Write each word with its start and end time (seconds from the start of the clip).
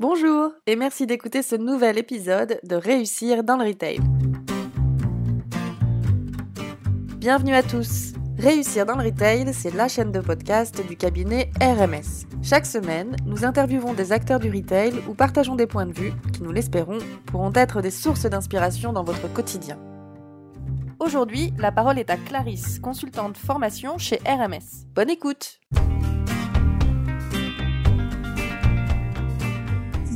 Bonjour 0.00 0.50
et 0.66 0.74
merci 0.74 1.06
d'écouter 1.06 1.40
ce 1.40 1.54
nouvel 1.54 1.98
épisode 1.98 2.58
de 2.64 2.74
Réussir 2.74 3.44
dans 3.44 3.56
le 3.56 3.66
Retail. 3.66 4.00
Bienvenue 7.18 7.54
à 7.54 7.62
tous. 7.62 8.12
Réussir 8.36 8.86
dans 8.86 8.96
le 8.96 9.04
Retail, 9.04 9.54
c'est 9.54 9.72
la 9.72 9.86
chaîne 9.86 10.10
de 10.10 10.18
podcast 10.18 10.84
du 10.88 10.96
cabinet 10.96 11.48
RMS. 11.60 12.26
Chaque 12.42 12.66
semaine, 12.66 13.14
nous 13.24 13.44
interviewons 13.44 13.94
des 13.94 14.10
acteurs 14.10 14.40
du 14.40 14.50
retail 14.50 14.94
ou 15.08 15.14
partageons 15.14 15.54
des 15.54 15.68
points 15.68 15.86
de 15.86 15.92
vue 15.92 16.12
qui, 16.32 16.42
nous 16.42 16.50
l'espérons, 16.50 16.98
pourront 17.26 17.52
être 17.54 17.80
des 17.80 17.92
sources 17.92 18.26
d'inspiration 18.26 18.92
dans 18.92 19.04
votre 19.04 19.32
quotidien. 19.32 19.78
Aujourd'hui, 20.98 21.54
la 21.56 21.70
parole 21.70 22.00
est 22.00 22.10
à 22.10 22.16
Clarisse, 22.16 22.80
consultante 22.80 23.36
formation 23.36 23.96
chez 23.98 24.18
RMS. 24.26 24.88
Bonne 24.92 25.10
écoute 25.10 25.60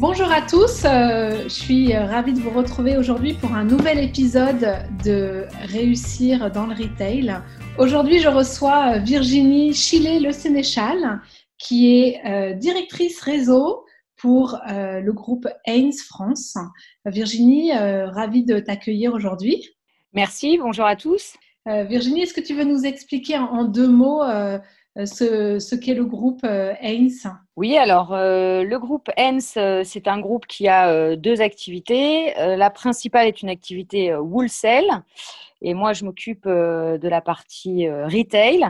Bonjour 0.00 0.30
à 0.30 0.42
tous, 0.42 0.84
euh, 0.84 1.42
je 1.42 1.48
suis 1.48 1.92
ravie 1.92 2.32
de 2.32 2.38
vous 2.38 2.50
retrouver 2.50 2.96
aujourd'hui 2.96 3.34
pour 3.34 3.52
un 3.52 3.64
nouvel 3.64 3.98
épisode 3.98 4.78
de 5.04 5.44
Réussir 5.64 6.52
dans 6.52 6.66
le 6.66 6.74
Retail. 6.74 7.34
Aujourd'hui, 7.78 8.20
je 8.20 8.28
reçois 8.28 8.98
Virginie 8.98 9.74
Chillet-Le 9.74 10.30
Sénéchal, 10.30 11.20
qui 11.58 11.98
est 11.98 12.20
euh, 12.24 12.54
directrice 12.54 13.20
réseau 13.20 13.84
pour 14.14 14.60
euh, 14.70 15.00
le 15.00 15.12
groupe 15.12 15.48
Haynes 15.66 15.92
France. 15.92 16.56
Virginie, 17.04 17.72
ravie 17.72 18.44
de 18.44 18.60
t'accueillir 18.60 19.14
aujourd'hui. 19.14 19.68
Merci, 20.12 20.58
bonjour 20.58 20.84
à 20.84 20.94
tous. 20.94 21.34
Virginie, 21.66 22.22
est-ce 22.22 22.32
que 22.32 22.40
tu 22.40 22.54
veux 22.54 22.64
nous 22.64 22.86
expliquer 22.86 23.36
en 23.36 23.64
deux 23.64 23.88
mots 23.88 24.22
euh, 24.98 25.60
ce, 25.60 25.74
qu'est 25.76 25.94
le 25.94 26.04
groupe 26.04 26.40
euh, 26.44 26.74
Haynes 26.80 27.10
Oui, 27.56 27.76
alors 27.76 28.12
euh, 28.12 28.64
le 28.64 28.78
groupe 28.80 29.08
Haynes, 29.16 29.40
c'est 29.40 30.08
un 30.08 30.18
groupe 30.18 30.46
qui 30.46 30.66
a 30.66 31.14
deux 31.14 31.40
activités. 31.40 32.32
la 32.36 32.70
principale 32.70 33.28
est 33.28 33.42
une 33.42 33.48
activité 33.48 34.14
wholesale 34.14 35.04
et 35.62 35.74
moi 35.74 35.92
je 35.92 36.04
m'occupe 36.04 36.46
de 36.46 37.08
la 37.08 37.20
partie 37.20 37.88
retail. 37.88 38.66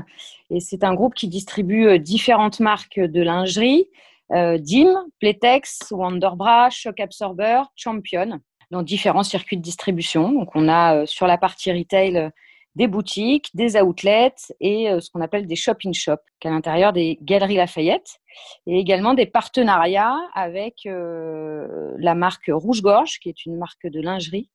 Et 0.51 0.61
c'est 0.61 0.85
un 0.85 0.95
groupe 0.95 1.15
qui 1.15 1.29
distribue 1.29 1.99
différentes 1.99 2.61
marques 2.61 3.01
de 3.01 3.23
lingerie, 3.23 3.89
DIM, 4.31 5.05
Playtex, 5.21 5.91
Wonderbra, 5.91 6.71
Shock 6.71 7.01
Absorber, 7.01 7.63
Champion, 7.77 8.41
dans 8.71 8.83
différents 8.83 9.23
circuits 9.23 9.57
de 9.57 9.63
distribution. 9.63 10.33
Donc 10.33 10.51
on 10.55 10.69
a 10.69 11.07
sur 11.07 11.27
la 11.27 11.39
partie 11.39 11.73
retail 11.73 12.31
des 12.79 12.87
boutiques, 12.87 13.51
des 13.55 13.77
outlets 13.77 14.37
et 14.61 14.89
euh, 14.89 15.01
ce 15.01 15.11
qu'on 15.11 15.21
appelle 15.21 15.47
des 15.49 15.57
shop-in-shop, 15.57 16.21
qu'à 16.39 16.51
l'intérieur 16.51 16.93
des 16.93 17.19
galeries 17.21 17.57
Lafayette, 17.57 18.21
et 18.69 18.79
également 18.79 19.15
des 19.15 19.27
partenariats 19.27 20.17
avec 20.35 20.87
euh, 20.87 21.95
la 21.99 22.15
marque 22.15 22.49
Rouge-Gorge, 22.49 23.19
qui 23.19 23.31
est 23.31 23.45
une 23.45 23.57
marque 23.57 23.89
de 23.89 24.01
lingerie, 24.01 24.49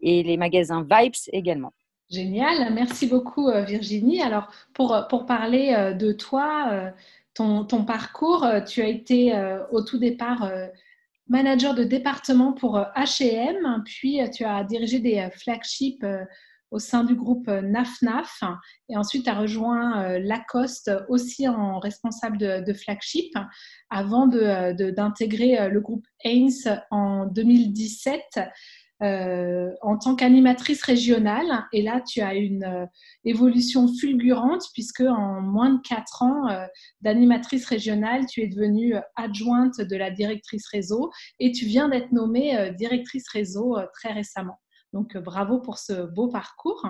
et 0.00 0.22
les 0.22 0.36
magasins 0.36 0.86
Vibes 0.88 1.14
également. 1.32 1.72
Génial, 2.08 2.72
merci 2.72 3.08
beaucoup 3.08 3.48
euh, 3.48 3.62
Virginie. 3.62 4.22
Alors 4.22 4.46
pour, 4.72 4.96
pour 5.10 5.26
parler 5.26 5.92
de 5.98 6.12
toi, 6.12 6.92
ton, 7.34 7.64
ton, 7.64 7.84
parcours, 7.84 8.46
tu 8.64 8.80
as 8.80 8.86
été 8.86 9.32
au 9.72 9.82
tout 9.82 9.98
départ 9.98 10.48
manager 11.28 11.74
de 11.74 11.82
département 11.82 12.52
pour 12.52 12.78
H&M, 12.78 13.82
puis 13.84 14.20
tu 14.30 14.44
as 14.44 14.62
dirigé 14.62 15.00
des 15.00 15.28
flagships 15.32 16.06
au 16.76 16.78
sein 16.78 17.04
du 17.04 17.14
groupe 17.14 17.48
NAFNAF 17.48 18.42
et 18.90 18.98
ensuite 18.98 19.26
a 19.28 19.34
rejoint 19.34 20.02
euh, 20.02 20.18
Lacoste 20.18 20.90
aussi 21.08 21.48
en 21.48 21.78
responsable 21.78 22.36
de, 22.36 22.72
flagship 22.74 23.32
avant 23.88 24.26
d'intégrer 24.26 25.58
euh, 25.58 25.68
le 25.70 25.80
groupe 25.80 26.04
Haynes 26.22 26.82
en 26.90 27.24
2017 27.24 28.20
euh, 29.02 29.70
en 29.80 29.96
tant 29.96 30.16
qu'animatrice 30.16 30.82
régionale. 30.82 31.64
Et 31.72 31.80
là, 31.80 32.02
tu 32.06 32.20
as 32.20 32.34
une 32.34 32.88
évolution 33.24 33.88
fulgurante 33.88 34.64
puisque 34.74 35.00
en 35.00 35.40
moins 35.40 35.70
de 35.70 35.80
quatre 35.80 36.22
ans 36.22 36.44
d'animatrice 37.00 37.64
régionale, 37.66 38.26
tu 38.26 38.42
es 38.42 38.48
devenue 38.48 38.96
adjointe 39.16 39.80
de 39.80 39.96
la 39.96 40.10
directrice 40.10 40.66
réseau 40.68 41.10
et 41.40 41.52
tu 41.52 41.64
viens 41.64 41.88
d'être 41.88 42.12
nommée 42.12 42.70
directrice 42.78 43.28
réseau 43.30 43.78
très 43.94 44.12
récemment. 44.12 44.58
Donc, 44.92 45.16
euh, 45.16 45.20
bravo 45.20 45.58
pour 45.58 45.78
ce 45.78 46.06
beau 46.06 46.28
parcours. 46.28 46.86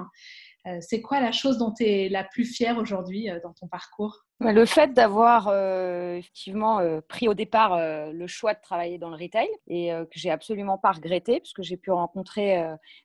Euh, 0.67 0.79
c'est 0.81 1.01
quoi 1.01 1.21
la 1.21 1.33
chose 1.33 1.59
dont 1.59 1.73
tu 1.73 1.85
es 1.85 2.09
la 2.09 2.25
plus 2.25 2.45
fière 2.45 2.79
aujourd'hui 2.79 3.31
euh, 3.31 3.39
dans 3.43 3.53
ton 3.53 3.69
parcours? 3.69 4.25
Bah, 4.41 4.53
Le 4.53 4.65
fait 4.67 4.93
d'avoir 4.93 5.49
effectivement 6.17 6.81
pris 7.09 7.27
au 7.27 7.33
départ 7.33 7.79
le 7.81 8.27
choix 8.27 8.53
de 8.53 8.61
travailler 8.61 8.99
dans 8.99 9.09
le 9.09 9.17
retail 9.17 9.49
et 9.67 9.89
que 9.89 10.19
j'ai 10.19 10.31
absolument 10.31 10.77
pas 10.77 10.93
regretté 10.93 11.41
puisque 11.41 11.63
j'ai 11.63 11.79
pu 11.79 11.91
rencontrer 11.91 12.63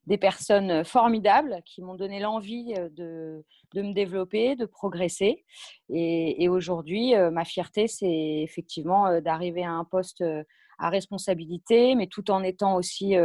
des 0.07 0.17
personnes 0.17 0.83
formidables 0.83 1.61
qui 1.65 1.81
m'ont 1.81 1.95
donné 1.95 2.19
l'envie 2.19 2.73
de, 2.73 3.45
me 3.75 3.93
développer, 3.93 4.57
de 4.57 4.65
progresser. 4.65 5.45
Et 5.87 6.49
aujourd'hui, 6.49 7.13
ma 7.31 7.45
fierté, 7.45 7.87
c'est 7.87 8.41
effectivement 8.43 9.21
d'arriver 9.21 9.63
à 9.63 9.71
un 9.71 9.85
poste 9.85 10.21
à 10.79 10.89
responsabilité, 10.89 11.95
mais 11.95 12.07
tout 12.07 12.29
en 12.29 12.43
étant 12.43 12.75
aussi 12.75 13.15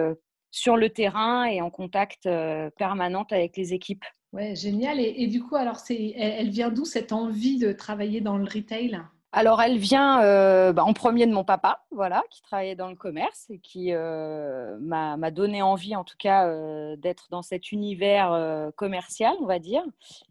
sur 0.51 0.77
le 0.77 0.91
terrain 0.91 1.45
et 1.45 1.61
en 1.61 1.71
contact 1.71 2.27
euh, 2.27 2.71
permanent 2.79 3.27
avec 3.31 3.57
les 3.57 3.75
équipes. 3.75 4.05
Ouais, 4.33 4.55
génial. 4.55 5.01
Et, 5.01 5.27
du 5.27 5.43
coup, 5.43 5.57
alors, 5.57 5.77
c'est, 5.77 6.15
elle, 6.17 6.51
vient 6.51 6.71
d'où 6.71 6.85
cette 6.85 7.13
envie 7.13 7.59
de 7.59 7.73
travailler 7.73 8.21
dans 8.21 8.37
le 8.37 8.45
retail? 8.45 9.01
Alors, 9.33 9.61
elle 9.63 9.79
vient 9.79 10.23
euh, 10.23 10.73
bah, 10.73 10.85
en 10.85 10.93
premier 10.93 11.27
de 11.27 11.33
mon 11.33 11.45
papa, 11.45 11.85
voilà, 11.91 12.23
qui 12.31 12.43
travaillait 12.43 12.75
dans 12.75 12.89
le 12.89 12.97
commerce 12.97 13.47
et 13.51 13.59
qui 13.59 13.93
euh, 13.93 14.79
m'a, 14.81 15.31
donné 15.31 15.63
envie, 15.63 15.95
en 15.95 16.05
tout 16.05 16.17
cas, 16.19 16.49
d'être 16.97 17.29
dans 17.31 17.43
cet 17.43 17.73
univers 17.73 18.73
commercial, 18.77 19.35
on 19.41 19.47
va 19.47 19.59
dire. 19.59 19.83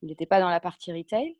Il 0.01 0.09
n'était 0.09 0.25
pas 0.25 0.39
dans 0.39 0.49
la 0.49 0.59
partie 0.59 0.91
retail. 0.91 1.35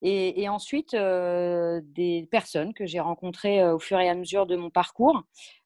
Et, 0.00 0.42
et 0.42 0.48
ensuite, 0.48 0.92
des 0.94 2.28
personnes 2.30 2.72
que 2.72 2.86
j'ai 2.86 3.00
rencontrées 3.00 3.68
au 3.68 3.78
fur 3.78 3.98
et 3.98 4.08
à 4.08 4.14
mesure 4.14 4.46
de 4.46 4.56
mon 4.56 4.70
parcours, 4.70 5.22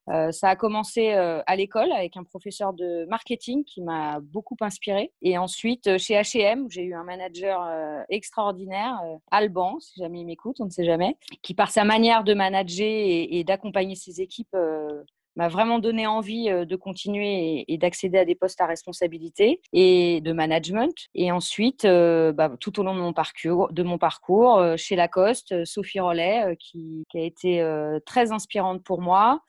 euh, 0.09 0.31
ça 0.31 0.49
a 0.49 0.55
commencé 0.55 1.13
euh, 1.13 1.41
à 1.45 1.55
l'école 1.55 1.91
avec 1.91 2.17
un 2.17 2.23
professeur 2.23 2.73
de 2.73 3.05
marketing 3.05 3.63
qui 3.63 3.81
m'a 3.81 4.19
beaucoup 4.19 4.57
inspiré. 4.61 5.11
Et 5.21 5.37
ensuite, 5.37 5.87
euh, 5.87 5.97
chez 5.97 6.15
H&M, 6.15 6.67
j'ai 6.69 6.83
eu 6.83 6.93
un 6.93 7.03
manager 7.03 7.43
extraordinaire, 8.09 8.99
Alban, 9.31 9.79
si 9.79 9.99
jamais 9.99 10.21
il 10.21 10.25
m'écoute, 10.25 10.57
on 10.59 10.65
ne 10.65 10.69
sait 10.69 10.85
jamais, 10.85 11.15
qui 11.41 11.53
par 11.53 11.71
sa 11.71 11.83
manière 11.83 12.23
de 12.23 12.33
manager 12.33 12.87
et, 12.87 13.43
d'accompagner 13.43 13.95
ses 13.95 14.21
équipes 14.21 14.55
m'a 15.35 15.47
vraiment 15.47 15.79
donné 15.79 16.05
envie 16.05 16.45
de 16.49 16.75
continuer 16.75 17.65
et, 17.67 17.77
d'accéder 17.77 18.19
à 18.19 18.25
des 18.25 18.35
postes 18.35 18.61
à 18.61 18.65
responsabilité 18.65 19.61
et 19.73 20.21
de 20.21 20.31
management. 20.31 20.93
Et 21.15 21.31
ensuite, 21.31 21.85
bah, 21.85 22.51
tout 22.59 22.79
au 22.79 22.83
long 22.83 22.95
de 22.95 23.83
mon 23.83 23.97
parcours, 23.97 24.77
chez 24.77 24.95
Lacoste, 24.95 25.65
Sophie 25.65 25.99
Rollet, 25.99 26.57
qui, 26.59 27.05
a 27.15 27.19
été 27.19 27.65
très 28.05 28.31
inspirante 28.31 28.83
pour 28.83 29.01
moi 29.01 29.41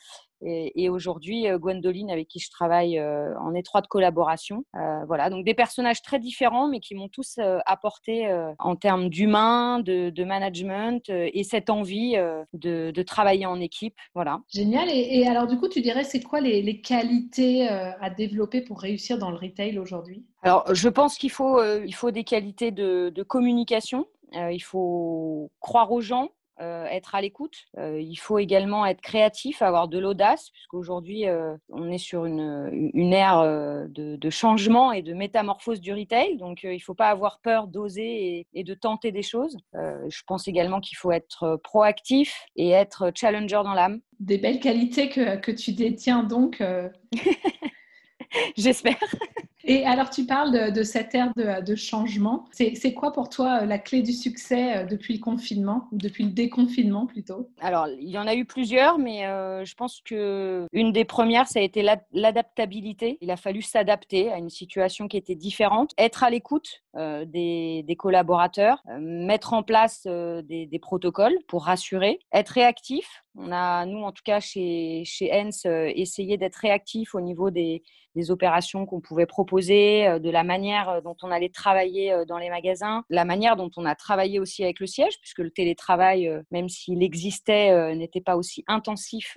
et, 0.47 0.89
aujourd'hui, 0.89 1.49
euh, 1.49 1.59
Gwendoline, 1.59 2.11
avec 2.11 2.29
qui 2.29 2.39
je 2.39 2.51
travaille 2.51 2.99
euh, 2.99 3.35
en 3.39 3.55
étroite 3.55 3.87
collaboration. 3.87 4.65
Euh, 4.77 5.05
voilà, 5.07 5.31
donc 5.31 5.45
des 5.45 5.55
personnages 5.55 6.03
très 6.03 6.19
différents, 6.19 6.69
mais 6.69 6.81
qui 6.81 6.95
m'ont 6.95 7.09
tous 7.09 7.39
apporté 7.67 8.29
en 8.59 8.77
termes 8.77 9.09
d'humain, 9.09 9.81
de, 9.81 10.25
management 10.25 11.09
et 11.09 11.45
cette 11.45 11.71
envie 11.71 12.17
de, 12.53 13.03
travailler 13.03 13.47
en 13.47 13.61
équipe. 13.61 13.97
Voilà. 14.15 14.41
Génial. 14.49 14.89
Et, 14.91 15.27
alors, 15.27 15.47
du 15.47 15.59
coup, 15.59 15.69
tu 15.69 15.81
dirais, 15.81 16.05
c'est 16.05 16.21
quoi 16.21 16.41
les, 16.41 16.81
qualités 16.81 17.69
à 17.69 18.11
développer 18.11 18.61
pour 18.61 18.81
réussir 18.81 19.19
dans 19.19 19.31
le 19.31 19.37
retail 19.37 19.79
aujourd'hui? 19.79 20.25
Alors, 20.43 20.75
je 20.75 20.89
pense 20.89 21.17
qu'il 21.17 21.31
faut, 21.31 21.63
il 21.63 21.95
faut 21.95 22.11
des 22.11 22.25
qualités 22.25 22.71
de, 22.71 23.11
de 23.15 23.23
communication. 23.23 24.07
il 24.33 24.63
faut 24.63 25.51
croire 25.61 25.93
aux 25.93 26.01
gens, 26.01 26.31
euh, 26.61 26.87
être 26.87 27.15
à 27.15 27.21
l'écoute. 27.21 27.57
Euh, 27.79 28.01
il 28.01 28.15
faut 28.15 28.39
également 28.39 28.87
être 28.87 29.01
créatif, 29.01 29.61
avoir 29.61 29.89
de 29.89 29.99
l'audace, 29.99 30.51
puisqu'aujourd'hui, 30.51 31.27
euh, 31.27 31.57
on 31.69 31.91
est 31.91 31.99
sur 31.99 32.27
une, 32.27 32.91
une 32.95 33.13
ère 33.13 33.43
de, 33.89 34.31
changement 34.31 34.93
et 34.93 35.03
de 35.03 35.15
métamorphose 35.15 35.81
du 35.81 35.93
retail. 35.93 36.37
Donc, 36.37 36.63
il 36.63 36.75
ne 36.75 36.79
faut 36.79 36.95
pas 36.95 37.09
avoir 37.09 37.41
peur 37.41 37.67
d'oser 37.67 38.47
et, 38.53 38.65
de 38.65 38.75
tenter 38.75 39.13
des 39.13 39.23
choses. 39.23 39.57
je 39.75 40.23
pense 40.27 40.49
également 40.49 40.81
qu'il 40.81 40.97
faut 40.97 41.13
être 41.13 41.61
proactif 41.63 42.47
et 42.57 42.71
être 42.71 43.13
challenger 43.15 43.61
dans 43.63 43.75
l'âme. 43.75 44.01
Des 44.21 44.39
belles 44.39 44.61
qualités 44.61 45.09
que, 45.09 45.37
que 45.37 45.51
tu 45.53 45.73
détiens 45.73 46.23
donc. 46.23 46.63
J'espère. 48.57 48.99
Et 49.67 49.87
alors, 49.87 50.11
tu 50.11 50.27
parles 50.27 50.73
de, 50.73 50.83
cette 50.83 51.15
ère 51.15 51.33
de, 51.35 51.75
changement. 51.75 52.47
C'est 52.53 52.95
quoi 52.95 53.13
pour 53.13 53.29
toi 53.29 53.63
euh, 53.63 53.67
la 53.67 53.79
clé 53.79 54.03
du 54.03 54.13
succès 54.13 54.77
euh, 54.77 54.85
depuis 54.85 55.15
le 55.15 55.21
confinement 55.21 55.89
ou 55.91 55.97
depuis 55.97 56.25
le 56.25 56.31
déconfinement 56.31 57.07
plutôt? 57.07 57.51
Alors, 57.61 57.89
il 57.89 58.11
y 58.11 58.19
en 58.19 58.27
a 58.27 58.35
eu 58.35 58.45
plusieurs, 58.45 58.99
mais 58.99 59.27
euh, 59.27 59.65
je 59.65 59.75
pense 59.75 60.01
que 60.05 60.67
une 60.73 60.93
des 60.93 61.05
premières, 61.05 61.49
ça 61.49 61.61
a 61.61 61.63
été 61.63 61.83
l'adaptabilité. 62.13 63.17
Il 63.23 63.31
a 63.31 63.37
fallu 63.37 63.63
s'adapter 63.63 64.31
à 64.31 64.39
une 64.39 64.51
situation 64.51 65.09
qui 65.09 65.17
était 65.17 65.35
différente, 65.35 65.93
être 65.99 66.23
à 66.23 66.31
l'écoute 66.31 66.83
des, 66.95 67.97
collaborateurs, 67.99 68.83
mettre 69.01 69.53
en 69.53 69.63
place 69.63 70.07
des, 70.07 70.67
des, 70.67 70.79
protocoles 70.79 71.37
pour 71.49 71.65
rassurer, 71.65 72.21
être 72.33 72.51
réactif 72.51 73.24
On 73.37 73.51
a, 73.53 73.85
nous, 73.87 74.03
en 74.03 74.13
tout 74.13 74.23
cas, 74.25 74.41
chez, 74.41 75.03
chez 75.05 75.31
Hens, 75.33 75.67
essayé 75.67 76.37
d'être 76.37 76.57
réactif 76.57 77.15
au 77.15 77.21
niveau 77.21 77.51
des, 77.51 77.83
des 78.15 78.31
opérations 78.31 78.87
qu'on 78.87 79.01
pouvait 79.01 79.27
proposer, 79.27 80.07
euh, 80.07 80.19
de 80.19 80.31
la 80.31 80.45
manière 80.45 80.89
euh, 80.89 81.01
dont 81.01 81.17
on 81.23 81.31
allait 81.31 81.49
travailler 81.49 82.13
euh, 82.13 82.25
dans 82.25 82.39
les 82.39 82.51
magasins, 82.51 83.05
la 83.11 83.25
manière 83.25 83.57
dont 83.57 83.71
on 83.77 83.85
a 83.85 83.95
travaillé 83.95 84.39
aussi 84.39 84.63
avec 84.63 84.81
le 84.81 84.87
siège, 84.87 85.19
puisque 85.21 85.39
le 85.39 85.51
télétravail, 85.51 86.31
même 86.51 86.69
s'il 86.69 87.03
existait, 87.03 87.95
n'était 87.95 88.21
pas 88.21 88.37
aussi 88.37 88.65
intensif 88.67 89.37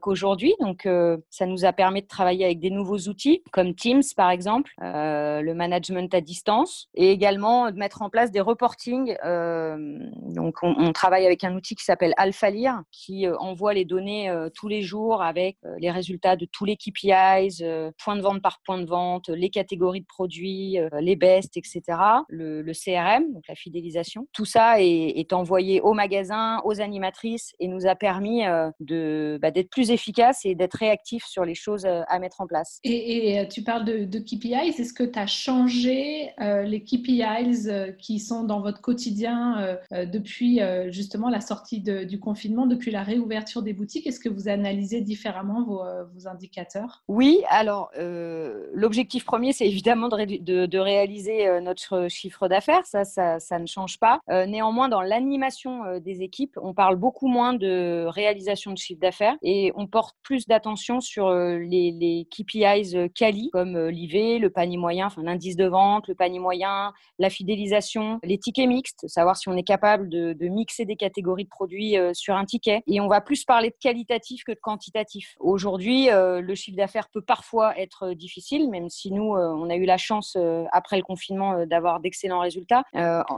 qu'aujourd'hui. 0.00 0.54
Donc, 0.60 0.88
ça 1.30 1.46
nous 1.46 1.64
a 1.64 1.72
permis 1.72 2.02
de 2.02 2.06
travailler 2.06 2.44
avec 2.44 2.60
des 2.60 2.70
nouveaux 2.70 2.98
outils, 3.08 3.42
comme 3.52 3.74
Teams, 3.74 4.02
par 4.16 4.30
exemple, 4.30 4.72
le 4.78 5.52
management 5.52 6.12
à 6.14 6.20
distance, 6.20 6.88
et 6.94 7.10
également 7.10 7.70
de 7.70 7.76
mettre 7.76 8.02
en 8.02 8.10
place 8.10 8.30
des 8.30 8.40
reportings. 8.40 9.16
donc, 9.22 10.56
on, 10.62 10.92
travaille 10.92 11.26
avec 11.26 11.44
un 11.44 11.54
outil 11.54 11.74
qui 11.74 11.84
s'appelle 11.84 12.14
AlphaLear, 12.16 12.82
qui 12.90 13.26
envoie 13.38 13.74
les 13.74 13.84
données 13.84 14.32
tous 14.54 14.68
les 14.68 14.82
jours 14.82 15.22
avec 15.22 15.56
les 15.78 15.90
résultats 15.90 16.36
de 16.36 16.46
tous 16.50 16.64
les 16.64 16.76
KPIs, 16.76 17.62
points 17.98 18.16
de 18.16 18.22
vente 18.22 18.42
par 18.42 18.60
point 18.64 18.78
de 18.78 18.86
vente, 18.86 19.28
les 19.28 19.50
catégories 19.50 20.00
de 20.00 20.06
produits, 20.06 20.78
euh, 20.78 20.88
les 21.00 21.16
bests, 21.16 21.56
etc. 21.56 21.82
Le, 22.28 22.72
CRM, 22.72 23.32
donc 23.32 23.44
la 23.48 23.54
fidélisation. 23.54 24.26
Tout 24.32 24.44
ça 24.44 24.80
est, 24.80 25.32
envoyé 25.32 25.80
au 25.80 25.92
magasin, 25.92 26.60
aux 26.64 26.80
animatrices 26.80 27.52
et 27.58 27.68
nous 27.68 27.86
a 27.86 27.94
permis 27.94 28.44
euh, 28.46 29.38
bah, 29.38 29.50
d'être 29.50 29.70
plus 29.70 29.90
efficace 29.90 30.44
et 30.44 30.54
d'être 30.54 30.74
réactif 30.74 31.24
sur 31.24 31.44
les 31.44 31.54
choses 31.54 31.84
euh, 31.84 32.02
à 32.08 32.18
mettre 32.18 32.40
en 32.40 32.46
place. 32.46 32.78
Et, 32.84 33.46
tu 33.50 33.62
parles 33.62 33.84
de, 33.84 34.04
de 34.04 34.18
KPIs. 34.18 34.80
Est-ce 34.80 34.92
que 34.92 35.04
tu 35.04 35.18
as 35.18 35.26
changé 35.26 36.30
les 36.38 36.82
KPIs 36.82 37.94
qui 37.98 38.18
sont 38.18 38.44
dans 38.44 38.60
votre 38.60 38.80
quotidien 38.80 39.78
depuis 39.90 40.60
justement 40.88 41.28
la 41.28 41.40
sortie 41.40 41.80
du 41.80 42.18
confinement, 42.18 42.66
depuis 42.66 42.90
la 42.90 43.02
réouverture 43.02 43.25
des 43.62 43.72
boutiques? 43.72 44.06
Est-ce 44.06 44.20
que 44.20 44.28
vous 44.28 44.48
analysez 44.48 45.00
différemment 45.00 45.64
vos, 45.64 45.82
vos 46.14 46.28
indicateurs? 46.28 47.04
Oui, 47.08 47.42
alors 47.48 47.90
euh, 47.98 48.66
l'objectif 48.72 49.24
premier, 49.24 49.52
c'est 49.52 49.66
évidemment 49.66 50.08
de, 50.08 50.78
réaliser 50.78 51.46
euh, 51.46 51.60
notre 51.60 52.08
chiffre 52.08 52.48
d'affaires. 52.48 52.84
Ça, 52.84 53.04
ça, 53.04 53.58
ne 53.58 53.66
change 53.66 53.98
pas. 53.98 54.20
Euh, 54.30 54.46
néanmoins, 54.46 54.88
dans 54.88 55.02
l'animation 55.02 55.98
des 55.98 56.22
équipes, 56.22 56.58
on 56.60 56.74
parle 56.74 56.96
beaucoup 56.96 57.28
moins 57.28 57.54
de 57.54 58.06
réalisation 58.08 58.72
de 58.72 58.78
chiffre 58.78 59.00
d'affaires 59.00 59.36
et 59.42 59.72
on 59.76 59.86
porte 59.86 60.16
plus 60.22 60.46
d'attention 60.46 61.00
sur 61.00 61.30
les, 61.30 61.92
les 61.92 62.26
KPIs 62.30 63.10
quali, 63.14 63.50
comme 63.52 63.88
l'IV, 63.88 64.40
le 64.40 64.50
panier 64.50 64.76
moyen, 64.76 65.06
enfin 65.06 65.22
l'indice 65.22 65.56
de 65.56 65.66
vente, 65.66 66.08
le 66.08 66.14
panier 66.14 66.38
moyen, 66.38 66.92
la 67.18 67.30
fidélisation, 67.30 68.18
les 68.22 68.38
tickets 68.38 68.68
mixtes, 68.68 69.06
savoir 69.08 69.36
si 69.36 69.48
on 69.48 69.56
est 69.56 69.62
capable 69.62 70.08
de, 70.08 70.32
de 70.32 70.48
mixer 70.48 70.84
des 70.84 70.96
catégories 70.96 71.44
de 71.44 71.48
produits 71.48 71.96
sur 72.12 72.34
un 72.36 72.44
ticket. 72.44 72.82
Et 72.86 73.00
on 73.00 73.08
va 73.08 73.15
plus 73.20 73.44
parler 73.44 73.70
de 73.70 73.76
qualitatif 73.80 74.44
que 74.44 74.52
de 74.52 74.60
quantitatif. 74.60 75.34
Aujourd'hui, 75.40 76.08
le 76.10 76.54
chiffre 76.54 76.76
d'affaires 76.76 77.08
peut 77.08 77.22
parfois 77.22 77.78
être 77.78 78.04
euh, 78.04 78.14
difficile, 78.14 78.70
même 78.70 78.88
si 78.88 79.12
nous, 79.12 79.34
euh, 79.34 79.54
on 79.54 79.68
a 79.68 79.76
eu 79.76 79.84
la 79.84 79.98
chance 79.98 80.36
euh, 80.36 80.64
après 80.72 80.96
le 80.96 81.02
confinement 81.02 81.66
d'avoir 81.66 82.00
d'excellents 82.00 82.40
résultats. 82.40 82.82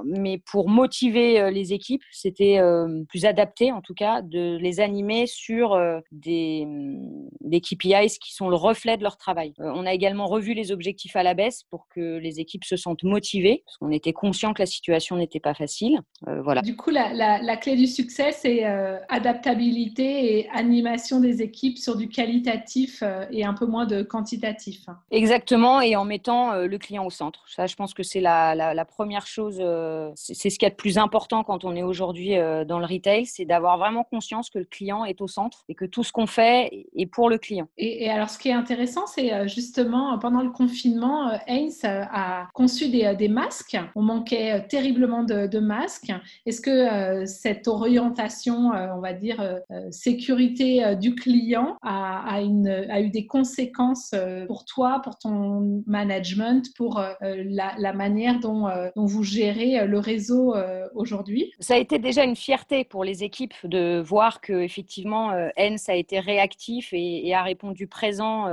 mais 0.05 0.39
pour 0.39 0.69
motiver 0.69 1.51
les 1.51 1.73
équipes, 1.73 2.03
c'était 2.13 2.61
plus 3.09 3.25
adapté, 3.25 3.73
en 3.73 3.81
tout 3.81 3.95
cas, 3.95 4.23
de 4.23 4.57
les 4.57 4.81
animer 4.81 5.27
sur 5.27 5.79
des, 6.13 6.65
mm, 6.67 7.61
KPIs 7.61 8.19
qui 8.21 8.35
sont 8.35 8.49
le 8.49 8.57
reflet 8.57 8.97
de 8.97 9.03
leur 9.03 9.17
travail. 9.17 9.53
on 9.59 9.85
a 9.87 9.93
également 9.93 10.27
revu 10.27 10.55
les 10.55 10.71
objectifs 10.71 11.17
à 11.17 11.23
la 11.23 11.35
baisse 11.35 11.65
pour 11.71 11.89
que 11.89 12.19
les 12.19 12.41
équipes 12.41 12.65
se 12.65 12.77
sentent 12.77 13.03
motivées, 13.03 13.63
parce 13.65 13.77
qu'on 13.79 13.91
était 13.91 14.13
conscient 14.13 14.55
que 14.55 14.63
la 14.63 14.67
situation 14.67 15.17
n'était 15.17 15.41
pas 15.41 15.55
facile. 15.55 16.01
voilà. 16.27 16.63
Du 16.63 16.77
coup, 16.77 16.91
la, 16.91 17.13
la, 17.13 17.57
clé 17.57 17.77
du 17.77 17.87
succès, 17.87 18.33
c'est 18.33 18.65
adaptabilité 18.65 19.68
et 19.99 20.49
animation 20.53 21.21
des 21.21 21.43
équipes 21.43 21.79
sur 21.79 21.97
du 21.97 22.09
qualitatif 22.09 23.03
et 23.31 23.45
un 23.45 23.55
peu 23.55 23.67
moins 23.67 23.87
de 23.87 24.03
quantitatif 24.03 24.87
Exactement, 25.11 25.81
et 25.81 25.97
en 25.97 26.05
mettant 26.05 26.53
euh, 26.53 26.67
le 26.67 26.79
client 26.79 27.05
au 27.05 27.11
centre. 27.11 27.45
Ça, 27.49 27.67
je 27.67 27.77
pense 27.77 27.95
que 27.95 28.03
c'est 28.03 28.21
la, 28.21 28.85
première 28.85 29.27
chose, 29.27 29.59
euh, 29.61 30.11
c'est 30.15 30.51
ce 30.51 30.59
qu'il 30.59 30.67
y 30.67 30.67
a 30.67 30.71
de 30.71 30.77
plus 30.77 30.99
important 30.99 31.45
quand 31.45 31.65
on 31.65 31.75
est 31.77 31.83
aujourd'hui 31.83 32.37
euh, 32.37 32.65
dans 32.65 32.79
le 32.79 32.87
retail, 32.87 33.27
c'est 33.27 33.45
d'avoir 33.45 33.79
vraiment 33.79 34.05
conscience 34.05 34.51
que 34.51 34.59
le 34.59 34.65
client 34.65 35.05
est 35.05 35.21
au 35.21 35.29
centre 35.29 35.65
et 35.69 35.75
que 35.75 35.85
tout 35.85 36.05
ce 36.05 36.13
qu'on 36.13 36.27
fait 36.27 36.87
est 36.95 37.07
pour 37.07 37.29
le 37.31 37.39
client. 37.39 37.69
Et, 37.77 38.11
alors, 38.11 38.31
ce 38.31 38.39
qui 38.39 38.49
est 38.49 38.53
intéressant, 38.53 39.07
c'est 39.07 39.49
justement 39.49 40.19
pendant 40.19 40.43
le 40.43 40.51
confinement, 40.51 41.31
Heinz 41.47 41.81
a 41.85 42.49
conçu 42.55 42.89
des, 42.89 43.29
masques. 43.29 43.79
On 43.95 44.03
manquait 44.03 44.67
terriblement 44.69 45.23
de, 45.23 45.59
masques. 45.59 46.13
Est-ce 46.47 46.61
que 46.61 47.27
cette 47.27 47.69
orientation, 47.69 48.71
on 48.71 49.01
va 49.01 49.13
dire, 49.13 49.48
sécurité 49.91 50.97
du 50.97 51.15
client 51.15 51.77
a, 51.83 52.37
a, 52.37 53.01
eu 53.01 53.11
des 53.11 53.27
conséquences 53.27 54.15
pour 54.47 54.65
toi, 54.65 55.01
pour 55.03 55.19
ton 55.19 55.83
management, 55.87 56.75
pour 56.77 56.99
euh, 56.99 57.15
la, 57.23 57.93
manière 57.93 58.39
dont, 58.41 58.69
euh, 58.69 58.89
dont, 58.97 59.07
vous 59.07 59.23
gérez 59.23 59.81
euh, 59.81 59.87
le 59.87 59.99
réseau 59.99 60.55
aujourd'hui? 60.95 61.53
Ça 61.61 61.75
a 61.75 61.77
été 61.77 61.99
déjà 61.99 62.25
une 62.25 62.37
fierté 62.37 62.85
pour 62.85 63.05
les 63.05 63.25
équipes 63.25 63.55
de 63.65 64.01
voir 64.05 64.41
que 64.41 64.53
effectivement 64.53 65.29
ENS 65.59 65.89
a 65.89 65.95
été 65.95 66.21
réactif 66.21 66.91
et, 66.93 67.35
a 67.35 67.43
répondu 67.43 67.87
présent 67.87 68.47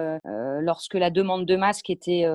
lorsque 0.60 0.96
la 0.96 1.10
demande 1.10 1.46
de 1.46 1.56
masques 1.56 1.90
était 1.90 2.26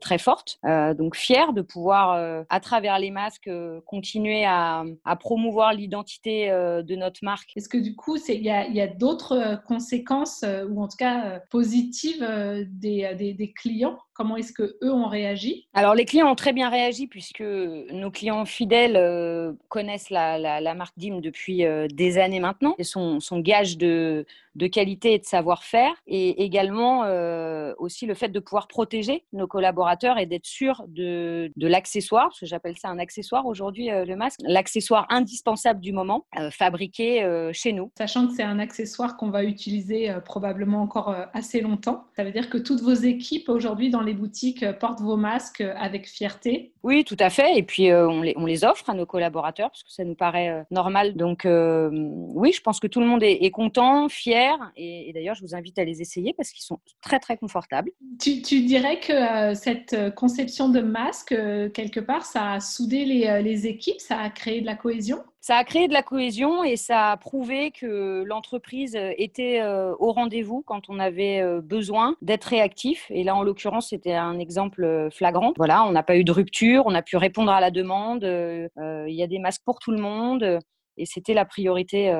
très 0.00 0.18
forte. 0.18 0.58
donc 0.96 1.16
fier 1.16 1.52
de 1.52 1.62
pouvoir, 1.62 2.44
à 2.48 2.60
travers 2.60 2.98
les 2.98 3.10
masques, 3.10 3.50
continuer 3.86 4.44
à, 4.44 4.84
à 5.04 5.16
promouvoir 5.16 5.72
l'identité 5.72 6.48
de 6.48 6.96
notre 6.96 7.20
marque. 7.22 7.52
Est-ce 7.56 7.68
que 7.68 7.78
du 7.78 7.93
coup, 7.94 8.16
il 8.28 8.42
y 8.42 8.50
a, 8.50 8.86
d'autres 8.86 9.62
conséquences, 9.66 10.44
ou 10.70 10.82
en 10.82 10.88
tout 10.88 10.96
cas 10.96 11.40
positives, 11.50 12.22
euh, 12.22 12.64
des, 12.68 13.52
clients 13.56 13.98
Comment 14.14 14.36
est-ce 14.36 14.52
que 14.52 14.76
eux 14.80 14.92
ont 14.92 15.08
réagi? 15.08 15.66
Alors 15.74 15.96
les 15.96 16.04
clients 16.04 16.30
ont 16.30 16.36
très 16.36 16.52
bien 16.52 16.70
réagi 16.70 17.08
puisque 17.08 17.42
nos 17.42 18.12
clients 18.12 18.44
fidèles 18.44 18.96
euh, 18.96 19.52
connaissent 19.68 20.08
la, 20.08 20.74
marque 20.74 20.96
DIM 20.96 21.20
depuis 21.20 21.64
euh, 21.64 21.88
des 21.88 22.18
années 22.18 22.38
maintenant. 22.38 22.76
Et 22.78 22.84
son, 22.84 23.18
son 23.18 23.40
gage 23.40 23.76
de, 23.76 24.24
de, 24.54 24.66
qualité 24.68 25.14
et 25.14 25.18
de 25.18 25.24
savoir-faire 25.24 25.92
et 26.06 26.44
également 26.44 27.00
aussi 27.78 28.06
le 28.06 28.14
fait 28.14 28.28
de 28.28 28.38
pouvoir 28.38 28.68
protéger 28.68 29.24
nos 29.32 29.48
collaborateurs 29.48 30.18
et 30.18 30.26
d'être 30.26 30.46
sûr 30.46 30.84
de, 30.86 31.50
de 31.56 31.66
l'accessoire, 31.66 32.28
parce 32.28 32.40
que 32.40 32.46
j'appelle 32.46 32.76
ça 32.78 32.88
un 32.88 32.98
accessoire 32.98 33.46
aujourd'hui 33.46 33.88
le 33.88 34.16
masque, 34.16 34.40
l'accessoire 34.44 35.06
indispensable 35.10 35.80
du 35.80 35.92
moment, 35.92 36.26
fabriqué 36.50 37.48
chez 37.52 37.72
nous. 37.72 37.90
Sachant 37.98 38.28
que 38.28 38.34
c'est 38.34 38.42
un 38.42 38.58
accessoire 38.58 39.16
qu'on 39.16 39.30
va 39.30 39.44
utiliser 39.44 40.14
probablement 40.24 40.82
encore 40.82 41.14
assez 41.32 41.60
longtemps, 41.60 42.04
ça 42.16 42.24
veut 42.24 42.32
dire 42.32 42.48
que 42.48 42.58
toutes 42.58 42.80
vos 42.80 42.94
équipes 42.94 43.48
aujourd'hui 43.48 43.90
dans 43.90 44.03
les 44.04 44.14
boutiques 44.14 44.62
euh, 44.62 44.72
portent 44.72 45.00
vos 45.00 45.16
masques 45.16 45.60
euh, 45.60 45.74
avec 45.76 46.06
fierté 46.06 46.72
Oui, 46.82 47.04
tout 47.04 47.16
à 47.18 47.30
fait. 47.30 47.58
Et 47.58 47.62
puis, 47.62 47.90
euh, 47.90 48.08
on, 48.08 48.22
les, 48.22 48.34
on, 48.36 48.46
les, 48.46 48.64
offre 48.64 48.88
à 48.90 48.94
nos 48.94 49.06
collaborateurs 49.06 49.70
parce 49.70 49.82
que 49.82 49.90
ça 49.90 50.04
nous 50.04 50.14
paraît 50.14 50.64
normal. 50.70 51.16
Donc, 51.16 51.42
oui, 51.44 52.52
je 52.52 52.60
pense 52.60 52.80
que 52.80 52.86
tout 52.86 53.00
le 53.00 53.06
monde 53.06 53.22
est, 53.22 53.50
content, 53.50 54.08
fier. 54.08 54.56
Et, 54.76 55.12
d'ailleurs, 55.12 55.34
je 55.34 55.42
vous 55.42 55.54
invite 55.54 55.78
à 55.78 55.84
les 55.84 56.00
essayer 56.00 56.32
parce 56.32 56.50
qu'ils 56.50 56.64
sont 56.64 56.78
très, 57.00 57.18
très 57.18 57.36
confortables. 57.36 57.90
Tu, 58.20 58.42
tu 58.42 58.60
dirais 58.62 59.00
que 59.00 59.54
cette 59.54 60.14
conception 60.14 60.68
de 60.68 60.80
masque, 60.80 61.34
quelque 61.72 62.00
part, 62.00 62.24
ça 62.24 62.52
a 62.52 62.60
soudé 62.60 63.04
les, 63.04 63.42
les 63.42 63.66
équipes, 63.66 64.00
ça 64.00 64.18
a 64.18 64.30
créé 64.30 64.60
de 64.60 64.66
la 64.66 64.76
cohésion? 64.76 65.18
Ça 65.44 65.58
a 65.58 65.64
créé 65.64 65.88
de 65.88 65.92
la 65.92 66.02
cohésion 66.02 66.64
et 66.64 66.76
ça 66.76 67.10
a 67.12 67.16
prouvé 67.18 67.70
que 67.70 68.22
l'entreprise 68.24 68.96
était 69.18 69.60
euh, 69.60 69.94
au 69.98 70.10
rendez-vous 70.10 70.62
quand 70.62 70.88
on 70.88 70.98
avait 70.98 71.42
euh, 71.42 71.60
besoin 71.60 72.16
d'être 72.22 72.44
réactif. 72.44 73.04
Et 73.10 73.24
là, 73.24 73.36
en 73.36 73.42
l'occurrence, 73.42 73.90
c'était 73.90 74.14
un 74.14 74.38
exemple 74.38 74.84
euh, 74.84 75.10
flagrant. 75.10 75.52
Voilà, 75.58 75.84
on 75.84 75.92
n'a 75.92 76.02
pas 76.02 76.16
eu 76.16 76.24
de 76.24 76.32
rupture, 76.32 76.84
on 76.86 76.94
a 76.94 77.02
pu 77.02 77.18
répondre 77.18 77.52
à 77.52 77.60
la 77.60 77.70
demande. 77.70 78.22
Il 78.22 79.14
y 79.14 79.22
a 79.22 79.26
des 79.26 79.38
masques 79.38 79.60
pour 79.66 79.80
tout 79.80 79.90
le 79.90 79.98
monde 79.98 80.60
et 80.96 81.04
c'était 81.04 81.34
la 81.34 81.44
priorité 81.44 82.10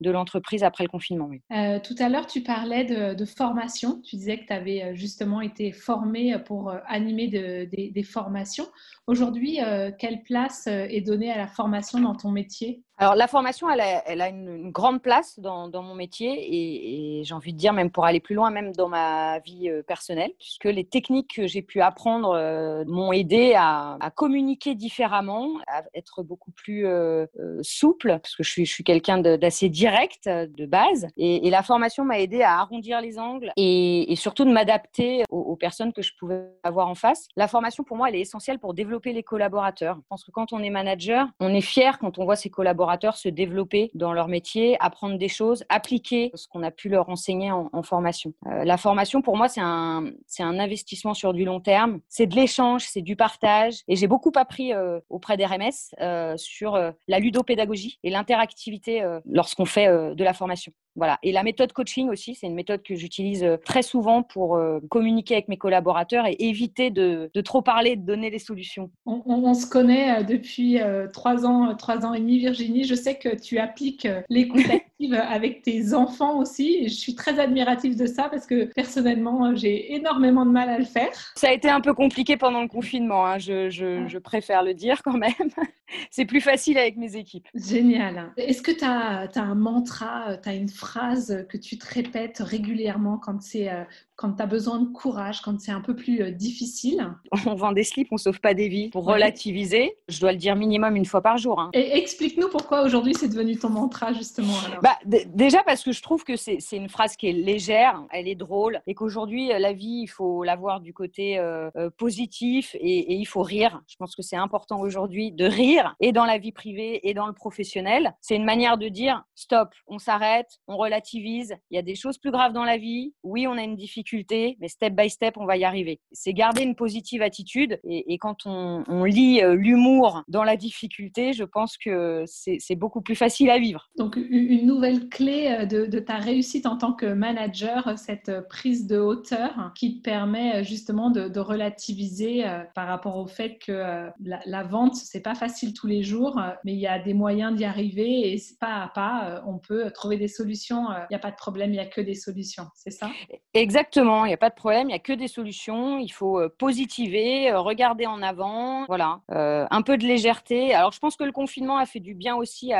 de 0.00 0.10
l'entreprise 0.10 0.62
après 0.62 0.84
le 0.84 0.88
confinement. 0.88 1.30
Euh, 1.52 1.80
tout 1.80 1.94
à 1.98 2.08
l'heure, 2.08 2.26
tu 2.26 2.42
parlais 2.42 2.84
de, 2.84 3.24
formation. 3.24 4.00
Tu 4.02 4.16
disais 4.16 4.38
que 4.38 4.46
tu 4.46 4.52
avais 4.52 4.82
euh, 4.82 4.94
justement 4.94 5.40
été 5.40 5.72
formé 5.72 6.38
pour 6.44 6.70
euh, 6.70 6.78
animer 6.86 7.28
des 7.28 8.02
formations. 8.02 8.66
Aujourd'hui, 9.06 9.58
quelle 9.98 10.22
place 10.22 10.66
est 10.66 11.00
donnée 11.00 11.30
à 11.30 11.38
la 11.38 11.46
formation 11.46 12.00
dans 12.00 12.14
ton 12.14 12.30
métier? 12.30 12.82
Alors 13.00 13.14
la 13.14 13.28
formation, 13.28 13.70
elle 13.70 13.80
a, 14.20 14.28
une, 14.28 14.72
grande 14.72 15.00
place 15.00 15.38
dans, 15.38 15.70
mon 15.72 15.94
métier 15.94 17.18
et, 17.20 17.22
j'ai 17.22 17.32
envie 17.32 17.52
de 17.52 17.58
dire 17.58 17.72
même 17.72 17.90
pour 17.90 18.04
aller 18.04 18.18
plus 18.18 18.34
loin, 18.34 18.50
même 18.50 18.72
dans 18.72 18.88
ma 18.88 19.38
vie 19.38 19.70
euh, 19.70 19.82
personnelle, 19.82 20.32
puisque 20.38 20.64
les 20.64 20.84
techniques 20.84 21.36
que 21.36 21.46
j'ai 21.46 21.62
pu 21.62 21.80
apprendre 21.80 22.30
euh, 22.30 22.84
m'ont 22.86 23.12
aidé 23.12 23.54
à, 23.56 23.98
communiquer 24.16 24.74
différemment, 24.74 25.50
à 25.68 25.84
être 25.94 26.24
beaucoup 26.24 26.50
plus 26.50 26.86
euh, 26.86 27.26
souple, 27.62 28.18
parce 28.20 28.34
que 28.34 28.42
je 28.42 28.50
suis, 28.50 28.66
je 28.66 28.72
suis 28.72 28.84
quelqu'un 28.84 29.18
d'assez 29.18 29.68
direct 29.68 30.28
de 30.28 30.66
base. 30.66 31.06
Et, 31.16 31.48
la 31.48 31.62
formation 31.62 32.04
m'a 32.04 32.18
aidé 32.18 32.42
à 32.42 32.58
arrondir 32.58 33.00
les 33.00 33.18
angles 33.18 33.52
et, 33.56 34.12
surtout 34.16 34.44
de 34.44 34.50
m'adapter 34.50 35.22
aux, 35.30 35.40
aux, 35.40 35.56
personnes 35.56 35.92
que 35.92 36.02
je 36.02 36.12
pouvais 36.18 36.42
avoir 36.64 36.88
en 36.88 36.94
face. 36.94 37.28
La 37.36 37.46
formation, 37.46 37.84
pour 37.84 37.96
moi, 37.96 38.08
elle 38.08 38.16
est 38.16 38.20
essentielle 38.20 38.58
pour 38.58 38.74
développer 38.74 39.12
les 39.12 39.22
collaborateurs. 39.22 39.96
Je 39.96 40.06
pense 40.08 40.24
que 40.24 40.30
quand 40.32 40.52
on 40.52 40.62
est 40.62 40.70
manager, 40.70 41.28
on 41.38 41.54
est 41.54 41.60
fier 41.60 41.98
quand 41.98 42.18
on 42.18 42.24
voit 42.24 42.36
ses 42.36 42.50
collaborateurs 42.50 42.87
se 43.16 43.28
développer 43.28 43.90
dans 43.94 44.12
leur 44.12 44.28
métier, 44.28 44.76
apprendre 44.80 45.18
des 45.18 45.28
choses, 45.28 45.64
appliquer 45.68 46.30
ce 46.34 46.46
qu'on 46.48 46.62
a 46.62 46.70
pu 46.70 46.88
leur 46.88 47.08
enseigner 47.08 47.50
en, 47.52 47.82
formation. 47.82 48.32
Euh, 48.46 48.64
la 48.64 48.76
formation, 48.76 49.22
pour 49.22 49.36
moi, 49.36 49.48
c'est 49.48 49.60
un, 49.60 50.10
un 50.40 50.58
investissement 50.58 51.14
sur 51.14 51.32
du 51.32 51.44
long 51.44 51.60
terme. 51.60 52.00
C'est 52.08 52.26
de 52.26 52.34
l'échange, 52.34 52.86
c'est 52.86 53.02
du 53.02 53.16
partage. 53.16 53.82
Et 53.88 53.96
j'ai 53.96 54.08
beaucoup 54.08 54.32
appris 54.34 54.72
euh, 54.72 55.00
auprès 55.08 55.36
d'RMS 55.36 55.94
euh, 56.00 56.36
sur 56.36 56.78
la 57.08 57.18
ludopédagogie 57.18 57.98
et 58.02 58.10
l'interactivité 58.10 59.04
lorsqu'on 59.24 59.64
fait 59.64 59.86
de 59.88 60.24
la 60.24 60.34
formation. 60.34 60.72
Voilà. 60.98 61.18
Et 61.22 61.30
la 61.30 61.44
méthode 61.44 61.72
coaching 61.72 62.08
aussi, 62.08 62.34
c'est 62.34 62.48
une 62.48 62.56
méthode 62.56 62.82
que 62.82 62.96
j'utilise 62.96 63.44
euh, 63.44 63.56
très 63.56 63.82
souvent 63.82 64.24
pour 64.24 64.56
euh, 64.56 64.80
communiquer 64.90 65.34
avec 65.34 65.46
mes 65.46 65.56
collaborateurs 65.56 66.26
et 66.26 66.36
éviter 66.40 66.90
de, 66.90 67.30
trop 67.44 67.62
parler, 67.62 67.94
de 67.94 68.04
donner 68.04 68.30
des 68.30 68.40
solutions. 68.40 68.90
On, 69.06 69.54
se 69.54 69.66
connaît 69.66 70.18
euh, 70.18 70.22
depuis 70.24 70.80
trois 71.12 71.46
ans, 71.46 71.74
trois 71.76 72.04
ans 72.04 72.14
et 72.14 72.18
demi, 72.18 72.38
Virginie. 72.38 72.82
Je 72.82 72.96
sais 72.96 73.14
que 73.14 73.34
tu 73.34 73.58
appliques 73.60 74.08
l'écoute 74.28 74.66
active 74.98 75.14
avec 75.14 75.62
tes 75.62 75.94
enfants 75.94 76.38
aussi. 76.38 76.88
je 76.88 76.94
suis 76.94 77.14
très 77.14 77.38
admirative 77.38 77.96
de 77.96 78.06
ça 78.06 78.28
parce 78.28 78.46
que 78.46 78.64
personnellement, 78.64 79.54
j'ai 79.54 79.94
énormément 79.94 80.44
de 80.44 80.50
mal 80.50 80.68
à 80.68 80.78
le 80.78 80.84
faire. 80.84 81.10
Ça 81.36 81.48
a 81.48 81.52
été 81.52 81.68
un 81.68 81.80
peu 81.80 81.94
compliqué 81.94 82.36
pendant 82.36 82.62
le 82.62 82.68
confinement, 82.68 83.26
hein. 83.26 83.38
je, 83.38 83.70
je 83.70 84.18
préfère 84.18 84.62
le 84.62 84.74
dire 84.74 85.02
quand 85.02 85.16
même. 85.16 85.32
c'est 86.10 86.24
plus 86.24 86.40
facile 86.40 86.78
avec 86.78 86.96
mes 86.96 87.16
équipes. 87.16 87.48
Génial. 87.54 88.32
Est-ce 88.36 88.62
que 88.62 88.72
tu 88.72 88.84
as, 88.84 89.28
as, 89.34 89.40
un 89.40 89.54
mantra, 89.54 90.36
tu 90.42 90.48
as 90.48 90.54
une 90.54 90.68
phrase 90.68 91.46
que 91.48 91.56
tu 91.56 91.78
te 91.78 91.86
répètes 91.94 92.38
régulièrement 92.38 93.18
quand 93.18 93.40
c'est 93.40 93.70
euh, 93.70 93.84
quand 94.16 94.32
tu 94.32 94.42
as 94.42 94.46
besoin 94.46 94.80
de 94.80 94.88
courage, 94.88 95.42
quand 95.42 95.60
c'est 95.60 95.70
un 95.70 95.80
peu 95.80 95.94
plus 95.94 96.22
euh, 96.22 96.30
difficile? 96.30 97.08
On 97.46 97.54
vend 97.54 97.72
des 97.72 97.84
slips, 97.84 98.08
on 98.10 98.16
sauve 98.16 98.40
pas 98.40 98.54
des 98.54 98.68
vies. 98.68 98.90
Pour 98.90 99.04
relativiser, 99.04 99.96
je 100.08 100.20
dois 100.20 100.32
le 100.32 100.38
dire 100.38 100.56
minimum 100.56 100.96
une 100.96 101.06
fois 101.06 101.22
par 101.22 101.38
jour. 101.38 101.60
Hein. 101.60 101.70
Et 101.72 101.98
explique-nous 101.98 102.48
pourquoi 102.48 102.82
aujourd'hui 102.82 103.14
c'est 103.14 103.28
devenu 103.28 103.56
ton 103.56 103.70
mantra 103.70 104.12
justement. 104.12 104.54
Bah, 104.82 104.87
déjà 105.04 105.62
parce 105.62 105.82
que 105.82 105.92
je 105.92 106.02
trouve 106.02 106.24
que 106.24 106.36
c'est 106.36 106.58
une 106.72 106.88
phrase 106.88 107.16
qui 107.16 107.28
est 107.28 107.32
légère, 107.32 108.04
elle 108.10 108.28
est 108.28 108.34
drôle 108.34 108.80
et 108.86 108.94
qu'aujourd'hui 108.94 109.52
euh, 109.52 109.58
la 109.58 109.72
vie 109.72 110.02
il 110.02 110.06
faut 110.06 110.42
l'avoir 110.42 110.80
du 110.80 110.92
côté 110.92 111.38
euh, 111.38 111.70
positif 111.96 112.76
et, 112.80 113.14
il 113.14 113.26
faut 113.26 113.42
rire. 113.42 113.80
Je 113.88 113.96
pense 113.96 114.14
que 114.14 114.22
c'est 114.22 114.36
important 114.36 114.80
aujourd'hui 114.80 115.32
de 115.32 115.44
rire 115.44 115.94
et 116.00 116.12
dans 116.12 116.24
la 116.24 116.38
vie 116.38 116.52
privée 116.52 117.08
et 117.08 117.14
dans 117.14 117.26
le 117.26 117.32
professionnel. 117.32 118.14
C'est 118.20 118.36
une 118.36 118.44
manière 118.44 118.78
de 118.78 118.88
dire 118.88 119.24
stop, 119.34 119.70
on 119.86 119.98
s'arrête, 119.98 120.60
on 120.66 120.76
relativise. 120.76 121.56
Il 121.70 121.76
y 121.76 121.78
a 121.78 121.82
des 121.82 121.94
choses 121.94 122.18
plus 122.18 122.30
graves 122.30 122.52
dans 122.52 122.64
la 122.64 122.76
vie. 122.76 123.14
Oui, 123.22 123.46
on 123.46 123.56
a 123.58 123.62
une 123.62 123.76
difficulté 123.76 124.56
mais 124.60 124.68
step 124.68 124.94
by 124.94 125.10
step, 125.10 125.36
on 125.36 125.46
va 125.46 125.56
y 125.56 125.64
arriver. 125.64 126.00
C'est 126.12 126.32
garder 126.32 126.62
une 126.62 126.74
positive 126.74 127.22
attitude. 127.22 127.80
Et, 127.84 128.18
quand 128.18 128.46
on, 128.46 129.04
lit 129.04 129.42
euh, 129.42 129.54
l'humour 129.54 130.22
dans 130.28 130.44
la 130.44 130.56
difficulté, 130.56 131.32
je 131.32 131.44
pense 131.44 131.76
que 131.78 132.24
c'est 132.26 132.74
beaucoup 132.74 133.00
plus 133.00 133.14
facile 133.14 133.50
à 133.50 133.58
vivre. 133.58 133.88
Donc, 133.96 134.16
une 134.16 134.66
nouvelle 134.78 135.08
clé 135.08 135.48
euh, 135.48 135.66
de, 135.66 135.98
ta 135.98 136.16
réussite 136.16 136.66
en 136.66 136.76
tant 136.76 136.92
que 136.92 137.06
manager, 137.06 137.98
cette 137.98 138.48
prise 138.48 138.86
de 138.86 138.98
hauteur 138.98 139.72
qui 139.74 139.98
te 139.98 140.02
permet 140.02 140.56
euh, 140.56 140.62
justement 140.62 141.10
de, 141.10 141.38
relativiser 141.38 142.44
par 142.74 142.88
rapport 142.88 143.16
au 143.16 143.26
fait 143.26 143.58
que 143.58 143.72
la, 143.72 144.40
la 144.44 144.62
vente, 144.64 144.96
c'est 144.96 145.20
pas 145.20 145.36
facile 145.36 145.72
tous 145.72 145.86
les 145.86 146.02
jours, 146.02 146.40
mais 146.64 146.72
il 146.72 146.80
y 146.80 146.86
a 146.86 146.98
des 146.98 147.14
moyens 147.14 147.54
d'y 147.54 147.64
arriver 147.64 148.32
et 148.32 148.42
pas 148.58 148.82
à 148.82 148.88
pas, 148.88 149.42
on 149.46 149.58
peut 149.58 149.90
trouver 149.92 150.16
des 150.16 150.26
solutions. 150.26 150.88
Il 150.90 151.06
n'y 151.10 151.16
a 151.16 151.20
pas 151.20 151.30
de 151.30 151.36
problème, 151.36 151.70
il 151.70 151.74
n'y 151.74 151.78
a 151.78 151.86
que 151.86 152.00
des 152.00 152.16
solutions. 152.16 152.66
C'est 152.74 152.90
ça? 152.90 153.08
Exactement 153.54 154.18
il 154.24 154.28
n'y 154.28 154.34
a 154.34 154.38
pas 154.38 154.50
de 154.50 154.54
problème, 154.54 154.84
il 154.84 154.88
n'y 154.88 154.94
a 154.94 154.98
que 154.98 155.12
des 155.12 155.28
solutions. 155.28 155.98
Il 155.98 156.10
faut 156.10 156.38
euh, 156.38 156.54
positiver, 156.58 157.50
euh, 157.50 157.60
regarder 157.60 158.06
en 158.06 158.22
avant, 158.22 158.84
voilà, 158.86 159.20
euh, 159.32 159.66
un 159.70 159.82
peu 159.82 159.96
de 159.96 160.06
légèreté. 160.06 160.74
Alors, 160.74 160.92
je 160.92 160.98
pense 160.98 161.16
que 161.16 161.24
le 161.24 161.32
confinement 161.32 161.78
a 161.78 161.86
fait 161.86 162.00
du 162.00 162.14
bien 162.14 162.36
aussi 162.36 162.72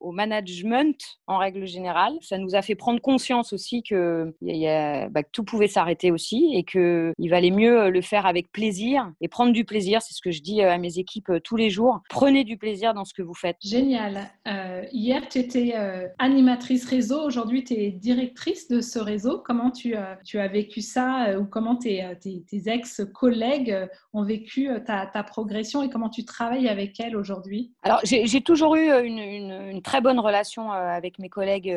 au 0.00 0.12
management 0.12 0.98
en 1.26 1.38
règle 1.38 1.66
générale. 1.66 2.14
Ça 2.22 2.38
nous 2.38 2.54
a 2.54 2.62
fait 2.62 2.74
prendre 2.74 3.00
conscience 3.00 3.52
aussi 3.52 3.82
que, 3.82 4.34
bah, 4.40 5.22
que 5.22 5.28
tout 5.30 5.44
pouvait 5.44 5.68
s'arrêter 5.68 6.10
aussi 6.10 6.52
et 6.54 6.64
qu'il 6.64 7.30
valait 7.30 7.50
mieux 7.50 7.90
le 7.90 8.00
faire 8.00 8.26
avec 8.26 8.50
plaisir 8.50 9.12
et 9.20 9.28
prendre 9.28 9.52
du 9.52 9.64
plaisir. 9.64 10.00
C'est 10.02 10.14
ce 10.14 10.22
que 10.22 10.30
je 10.30 10.40
dis 10.40 10.62
à 10.62 10.78
mes 10.78 10.98
équipes 10.98 11.32
tous 11.44 11.56
les 11.56 11.70
jours. 11.70 12.00
Prenez 12.08 12.44
du 12.44 12.56
plaisir 12.56 12.94
dans 12.94 13.04
ce 13.04 13.12
que 13.12 13.22
vous 13.22 13.34
faites. 13.34 13.58
Génial. 13.62 14.30
hier, 14.92 15.28
tu 15.28 15.38
étais 15.38 15.74
animatrice 16.18 16.86
réseau. 16.86 17.22
Aujourd'hui, 17.22 17.64
tu 17.64 17.74
es 17.74 17.90
directrice 17.90 18.68
de 18.68 18.80
ce 18.80 18.98
réseau. 18.98 19.42
Comment 19.50 19.72
tu 19.72 19.96
euh, 19.96 20.14
tu 20.24 20.38
as 20.38 20.46
vécu 20.46 20.80
ça 20.80 21.30
euh, 21.30 21.40
ou 21.40 21.44
comment 21.44 21.74
tes, 21.74 22.04
euh, 22.04 22.14
ex-collègues 22.66 23.88
ont 24.12 24.22
vécu 24.22 24.70
ta, 24.86 25.24
progression 25.24 25.82
et 25.82 25.90
comment 25.90 26.08
tu 26.08 26.24
travailles 26.24 26.68
avec 26.68 27.00
elles 27.00 27.16
aujourd'hui? 27.16 27.72
Alors, 27.82 27.98
j'ai 28.04 28.40
toujours 28.42 28.76
eu 28.76 28.88
une, 29.04 29.82
très 29.82 30.00
bonne 30.00 30.20
relation 30.20 30.70
avec 30.70 31.18
mes 31.18 31.28
collègues 31.28 31.76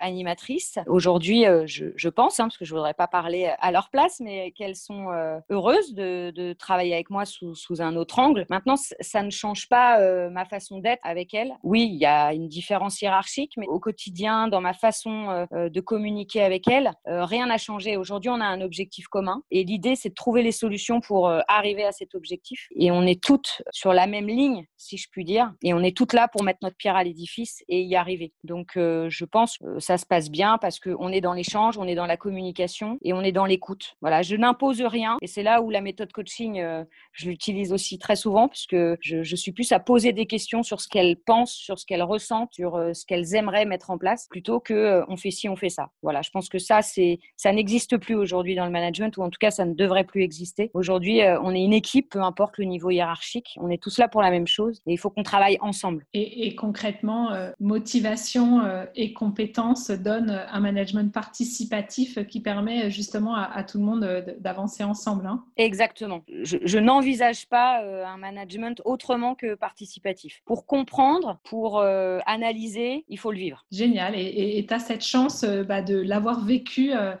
animatrices. 0.00 0.78
Aujourd'hui, 0.86 1.44
je, 1.64 2.08
pense, 2.08 2.40
hein, 2.40 2.44
parce 2.44 2.58
que 2.58 2.64
je 2.64 2.72
ne 2.74 2.78
voudrais 2.78 2.94
pas 2.94 3.06
parler 3.06 3.52
à 3.58 3.70
leur 3.70 3.88
place, 3.88 4.20
mais 4.20 4.50
qu'elles 4.52 4.76
sont 4.76 5.08
heureuses 5.50 5.94
de, 5.94 6.52
travailler 6.54 6.94
avec 6.94 7.10
moi 7.10 7.24
sous, 7.24 7.80
un 7.80 7.96
autre 7.96 8.18
angle. 8.18 8.44
Maintenant, 8.50 8.76
ça 8.76 9.22
ne 9.22 9.30
change 9.30 9.68
pas 9.68 9.98
ma 10.30 10.44
façon 10.44 10.78
d'être 10.78 11.00
avec 11.04 11.32
elles. 11.32 11.52
Oui, 11.62 11.88
il 11.90 11.98
y 11.98 12.06
a 12.06 12.34
une 12.34 12.48
différence 12.48 13.00
hiérarchique, 13.00 13.54
mais 13.56 13.66
au 13.66 13.78
quotidien, 13.78 14.48
dans 14.48 14.60
ma 14.60 14.74
façon 14.74 15.46
de 15.52 15.80
communiquer 15.80 16.42
avec 16.42 16.68
elles, 16.68 16.81
rien 17.06 17.46
n'a 17.46 17.58
changé. 17.58 17.96
Aujourd'hui, 17.96 18.30
on 18.30 18.40
a 18.40 18.46
un 18.46 18.60
objectif 18.60 19.08
commun 19.08 19.42
et 19.50 19.64
l'idée, 19.64 19.96
c'est 19.96 20.10
de 20.10 20.14
trouver 20.14 20.42
les 20.42 20.52
solutions 20.52 21.00
pour 21.00 21.28
euh, 21.28 21.40
arriver 21.48 21.84
à 21.84 21.92
cet 21.92 22.14
objectif. 22.14 22.68
Et 22.76 22.90
on 22.90 23.02
est 23.02 23.22
toutes 23.22 23.62
sur 23.70 23.92
la 23.92 24.06
même 24.06 24.26
ligne, 24.26 24.66
si 24.76 24.96
je 24.96 25.08
puis 25.10 25.24
dire, 25.24 25.52
et 25.62 25.74
on 25.74 25.80
est 25.80 25.96
toutes 25.96 26.12
là 26.12 26.28
pour 26.28 26.42
mettre 26.42 26.60
notre 26.62 26.76
pierre 26.76 26.96
à 26.96 27.04
l'édifice 27.04 27.62
et 27.68 27.82
y 27.82 27.96
arriver. 27.96 28.32
Donc, 28.44 28.76
euh, 28.76 29.08
je 29.10 29.24
pense 29.24 29.58
que 29.58 29.78
ça 29.78 29.98
se 29.98 30.06
passe 30.06 30.30
bien 30.30 30.58
parce 30.58 30.80
qu'on 30.80 31.08
est 31.08 31.20
dans 31.20 31.32
l'échange, 31.32 31.78
on 31.78 31.86
est 31.86 31.94
dans 31.94 32.06
la 32.06 32.16
communication 32.16 32.98
et 33.02 33.12
on 33.12 33.22
est 33.22 33.32
dans 33.32 33.46
l'écoute. 33.46 33.94
Voilà, 34.00 34.22
je 34.22 34.36
n'impose 34.36 34.80
rien 34.82 35.16
et 35.20 35.26
c'est 35.26 35.42
là 35.42 35.62
où 35.62 35.70
la 35.70 35.80
méthode 35.80 36.12
coaching, 36.12 36.60
euh, 36.60 36.84
je 37.12 37.28
l'utilise 37.28 37.72
aussi 37.72 37.98
très 37.98 38.16
souvent 38.16 38.48
puisque 38.48 38.76
je, 39.00 39.22
je, 39.22 39.36
suis 39.36 39.52
plus 39.52 39.72
à 39.72 39.80
poser 39.80 40.12
des 40.12 40.26
questions 40.26 40.62
sur 40.62 40.80
ce 40.80 40.88
qu'elles 40.88 41.16
pensent, 41.16 41.52
sur 41.52 41.78
ce 41.78 41.86
qu'elles 41.86 42.02
ressentent, 42.02 42.54
sur 42.54 42.72
ce 42.94 43.04
qu'elles 43.04 43.34
aimeraient 43.34 43.64
mettre 43.64 43.90
en 43.90 43.98
place 43.98 44.28
plutôt 44.28 44.60
que 44.60 45.02
on 45.08 45.16
fait 45.16 45.30
ci, 45.30 45.48
on 45.48 45.56
fait 45.56 45.68
ça. 45.68 45.90
Voilà, 46.02 46.22
je 46.22 46.30
pense 46.30 46.48
que 46.48 46.58
ça, 46.58 46.71
c'est 46.80 47.18
ça 47.36 47.52
n'existe 47.52 47.96
plus 47.98 48.14
aujourd'hui 48.14 48.54
dans 48.54 48.64
le 48.64 48.70
management, 48.70 49.16
ou 49.16 49.22
en 49.22 49.30
tout 49.30 49.38
cas, 49.40 49.50
ça 49.50 49.64
ne 49.64 49.74
devrait 49.74 50.04
plus 50.04 50.22
exister. 50.22 50.70
Aujourd'hui, 50.74 51.22
euh, 51.22 51.40
on 51.42 51.54
est 51.54 51.62
une 51.62 51.72
équipe, 51.72 52.10
peu 52.10 52.22
importe 52.22 52.58
le 52.58 52.64
niveau 52.64 52.90
hiérarchique, 52.90 53.56
on 53.60 53.68
est 53.68 53.82
tous 53.82 53.98
là 53.98 54.08
pour 54.08 54.22
la 54.22 54.30
même 54.30 54.46
chose 54.46 54.80
et 54.86 54.92
il 54.92 54.96
faut 54.96 55.10
qu'on 55.10 55.22
travaille 55.24 55.58
ensemble. 55.60 56.06
Et, 56.14 56.54
concrètement, 56.54 57.32
euh, 57.32 57.50
motivation 57.60 58.60
euh, 58.60 58.84
et 58.94 59.12
compétences 59.12 59.90
donnent 59.90 60.40
un 60.50 60.60
management 60.60 61.12
participatif 61.12 62.24
qui 62.28 62.40
permet 62.40 62.90
justement 62.90 63.34
à, 63.34 63.64
tout 63.64 63.78
le 63.78 63.84
monde 63.84 64.24
d'avancer 64.38 64.84
ensemble. 64.84 65.26
Hein. 65.26 65.44
Exactement. 65.56 66.22
Je, 66.42 66.78
n'envisage 66.78 67.48
pas 67.48 67.80
un 67.80 68.16
management 68.16 68.80
autrement 68.84 69.34
que 69.34 69.54
participatif. 69.54 70.42
Pour 70.44 70.66
comprendre, 70.66 71.38
pour 71.44 71.80
analyser, 71.80 73.04
il 73.08 73.18
faut 73.18 73.30
le 73.30 73.38
vivre. 73.38 73.64
Génial. 73.70 74.14
Et 74.16 74.64
tu 74.66 74.74
as 74.74 74.78
cette 74.78 75.04
chance 75.04 75.44
bah, 75.44 75.82
de 75.82 75.96
l'avoir 75.96 76.44
vécu 76.44 76.61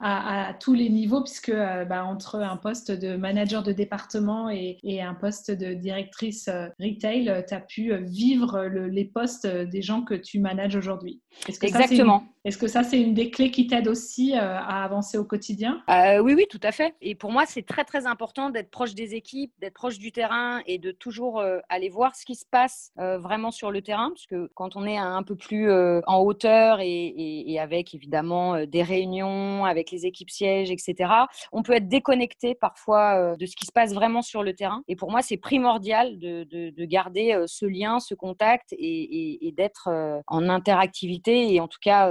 à, 0.00 0.54
tous 0.60 0.74
les 0.74 0.88
niveaux, 0.88 1.22
puisque 1.22 1.48
euh, 1.48 1.84
bah, 1.84 2.04
entre 2.04 2.36
un 2.36 2.56
poste 2.56 2.90
de 2.90 3.16
manager 3.16 3.62
de 3.62 3.72
département 3.72 4.50
et, 4.50 4.78
un 5.02 5.14
poste 5.14 5.50
de 5.50 5.74
directrice 5.74 6.48
euh, 6.48 6.68
retail, 6.80 7.28
euh, 7.28 7.42
tu 7.46 7.54
as 7.54 7.60
pu 7.60 7.94
vivre 7.96 8.64
les 8.64 9.04
postes 9.04 9.46
des 9.46 9.82
gens 9.82 10.02
que 10.02 10.14
tu 10.14 10.38
manages 10.38 10.76
aujourd'hui. 10.76 11.20
Exactement. 11.48 12.24
Est-ce 12.44 12.58
que 12.58 12.66
ça, 12.66 12.82
c'est 12.82 13.00
une 13.00 13.14
des 13.14 13.30
clés 13.30 13.52
qui 13.52 13.68
t'aide 13.68 13.86
aussi 13.86 14.34
à 14.34 14.82
avancer 14.82 15.16
au 15.16 15.24
quotidien? 15.24 15.80
Oui, 15.88 16.34
oui, 16.34 16.46
tout 16.50 16.60
à 16.62 16.72
fait. 16.72 16.92
Et 17.00 17.14
pour 17.14 17.30
moi, 17.30 17.44
c'est 17.46 17.62
très, 17.62 17.84
très 17.84 18.06
important 18.06 18.50
d'être 18.50 18.70
proche 18.70 18.94
des 18.94 19.14
équipes, 19.14 19.52
d'être 19.60 19.74
proche 19.74 19.98
du 19.98 20.10
terrain 20.10 20.60
et 20.66 20.78
de 20.78 20.90
toujours 20.90 21.40
aller 21.68 21.88
voir 21.88 22.16
ce 22.16 22.24
qui 22.24 22.34
se 22.34 22.44
passe 22.44 22.90
vraiment 22.96 23.52
sur 23.52 23.70
le 23.70 23.80
terrain, 23.80 24.08
parce 24.10 24.26
que 24.26 24.50
quand 24.54 24.74
on 24.74 24.84
est 24.86 24.98
un 24.98 25.22
peu 25.22 25.36
plus 25.36 25.70
en 25.70 26.18
hauteur 26.18 26.80
et, 26.80 27.14
et 27.46 27.60
avec 27.60 27.94
évidemment 27.94 28.66
des 28.66 28.82
réunions 28.82 29.31
avec 29.64 29.90
les 29.90 30.06
équipes 30.06 30.30
sièges, 30.30 30.70
etc. 30.70 31.10
On 31.52 31.62
peut 31.62 31.72
être 31.72 31.88
déconnecté 31.88 32.54
parfois 32.54 33.32
euh, 33.32 33.36
de 33.36 33.46
ce 33.46 33.56
qui 33.56 33.66
se 33.66 33.72
passe 33.72 33.92
vraiment 33.92 34.22
sur 34.22 34.42
le 34.42 34.54
terrain. 34.54 34.82
Et 34.88 34.96
pour 34.96 35.10
moi, 35.10 35.22
c'est 35.22 35.36
primordial 35.36 36.18
de, 36.18 36.84
garder 36.84 37.32
euh, 37.32 37.44
ce 37.46 37.64
lien, 37.64 38.00
ce 38.00 38.14
contact 38.14 38.74
et, 38.78 39.52
d'être 39.56 39.88
euh, 39.88 40.20
en 40.26 40.48
interactivité 40.48 41.54
et 41.54 41.60
en 41.60 41.68
tout 41.68 41.78
cas 41.80 42.10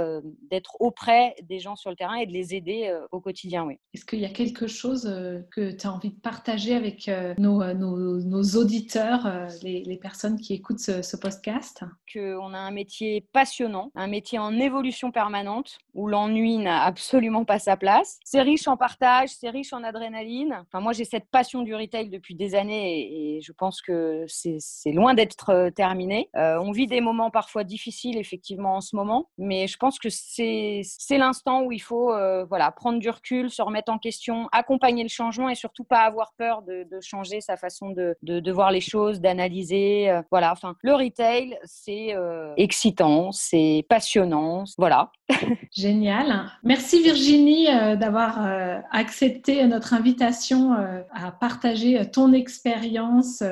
d'être 0.50 0.76
auprès 0.80 1.34
des 1.42 1.58
gens 1.58 1.76
sur 1.76 1.90
le 1.90 1.96
terrain 1.96 2.14
et 2.14 2.26
de 2.26 2.32
les 2.32 2.54
aider 2.54 2.94
au 3.10 3.20
quotidien. 3.20 3.64
Oui. 3.64 3.78
Est-ce 3.94 4.04
qu'il 4.04 4.20
y 4.20 4.24
a 4.24 4.30
quelque 4.30 4.66
chose 4.66 5.02
que 5.50 5.70
tu 5.72 5.86
as 5.86 5.92
envie 5.92 6.10
de 6.10 6.20
partager 6.20 6.74
avec 6.74 7.10
nos, 7.38 7.62
nos, 7.74 8.42
auditeurs, 8.56 9.48
les, 9.62 9.98
personnes 10.00 10.40
qui 10.40 10.54
écoutent 10.54 10.78
ce, 10.80 11.02
ce 11.02 11.16
podcast? 11.16 11.84
Qu'on 12.12 12.54
a 12.54 12.58
un 12.58 12.70
métier 12.70 13.26
passionnant, 13.32 13.90
un 13.94 14.06
métier 14.06 14.38
en 14.38 14.58
évolution 14.58 15.10
permanente 15.10 15.78
où 15.94 16.06
l'ennui 16.06 16.58
n'a 16.58 16.82
absolument 16.82 17.11
absolument 17.12 17.44
pas 17.44 17.58
sa 17.58 17.76
place. 17.76 18.18
C'est 18.24 18.40
riche 18.40 18.66
en 18.68 18.78
partage, 18.78 19.28
c'est 19.38 19.50
riche 19.50 19.74
en 19.74 19.84
adrénaline. 19.84 20.56
Enfin, 20.62 20.80
moi, 20.80 20.94
j'ai 20.94 21.04
cette 21.04 21.28
passion 21.30 21.60
du 21.60 21.74
retail 21.74 22.08
depuis 22.08 22.34
des 22.34 22.54
années 22.54 23.36
et, 23.36 23.40
je 23.42 23.52
pense 23.52 23.82
que 23.82 24.24
c'est 24.28 24.92
loin 24.92 25.12
d'être 25.12 25.50
euh, 25.50 25.70
terminé. 25.70 26.30
Euh, 26.36 26.58
on 26.58 26.70
vit 26.70 26.86
des 26.86 27.02
moments 27.02 27.30
parfois 27.30 27.64
difficiles, 27.64 28.16
effectivement, 28.16 28.76
en 28.76 28.80
ce 28.80 28.96
moment, 28.96 29.28
mais 29.36 29.66
je 29.66 29.76
pense 29.76 29.98
que 29.98 30.08
c'est 30.08 30.84
l'instant 31.10 31.62
où 31.64 31.72
il 31.72 31.80
faut 31.80 32.14
euh, 32.14 32.46
voilà, 32.46 32.70
prendre 32.70 32.98
du 32.98 33.10
recul, 33.10 33.50
se 33.50 33.60
remettre 33.60 33.92
en 33.92 33.98
question, 33.98 34.48
accompagner 34.52 35.02
le 35.02 35.10
changement 35.10 35.50
et 35.50 35.54
surtout 35.54 35.84
pas 35.84 36.00
avoir 36.00 36.32
peur 36.38 36.62
de, 36.62 36.86
changer 37.02 37.42
sa 37.42 37.58
façon 37.58 37.90
de, 37.90 38.50
voir 38.52 38.70
les 38.70 38.80
choses, 38.80 39.20
d'analyser. 39.20 40.20
voilà, 40.30 40.52
enfin, 40.52 40.76
le 40.82 40.94
retail, 40.94 41.58
c'est 41.64 42.14
excitant, 42.56 43.32
c'est 43.32 43.84
passionnant. 43.88 44.64
Voilà. 44.78 45.10
Génial. 45.76 46.50
Merci 46.62 47.01
Virginie 47.02 47.68
euh, 47.68 47.96
d'avoir 47.96 48.46
euh, 48.46 48.78
accepté 48.90 49.66
notre 49.66 49.92
invitation 49.92 50.74
euh, 50.74 51.02
à 51.10 51.32
partager 51.32 52.10
ton 52.10 52.32
expérience 52.32 53.42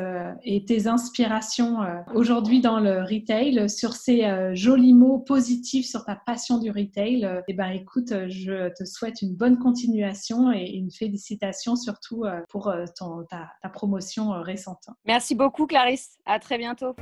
et 0.44 0.64
tes 0.64 0.86
inspirations 0.86 1.78
aujourd'hui 2.14 2.60
dans 2.60 2.80
le 2.80 3.02
retail 3.02 3.68
sur 3.68 3.92
ces 3.92 4.24
jolis 4.54 4.94
mots 4.94 5.18
positifs 5.18 5.86
sur 5.86 6.04
ta 6.04 6.14
passion 6.14 6.58
du 6.58 6.70
retail. 6.70 7.24
Et 7.24 7.42
eh 7.48 7.54
ben 7.54 7.70
écoute, 7.70 8.12
je 8.28 8.68
te 8.70 8.84
souhaite 8.84 9.22
une 9.22 9.34
bonne 9.34 9.58
continuation 9.58 10.52
et 10.52 10.70
une 10.70 10.90
félicitation 10.90 11.76
surtout 11.76 12.24
pour 12.48 12.72
ton, 12.98 13.24
ta, 13.28 13.50
ta 13.62 13.68
promotion 13.68 14.30
récente. 14.42 14.88
Merci 15.06 15.34
beaucoup 15.34 15.66
Clarisse. 15.66 16.18
À 16.26 16.38
très 16.38 16.58
bientôt. 16.58 16.94